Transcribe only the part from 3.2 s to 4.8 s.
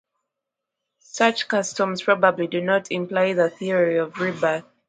the theory of rebirth.